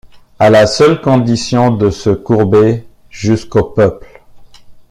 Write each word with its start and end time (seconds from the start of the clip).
À 0.39 0.49
la 0.49 0.65
seule 0.65 0.99
condition 0.99 1.69
de 1.69 1.91
se 1.91 2.09
courber 2.09 2.87
jusqu’au 3.11 3.65
peuple. 3.65 4.23